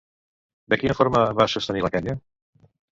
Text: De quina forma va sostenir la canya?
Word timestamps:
De 0.73 0.79
quina 0.85 0.97
forma 1.01 1.23
va 1.43 1.49
sostenir 1.57 1.87
la 1.87 1.95
canya? 1.99 2.19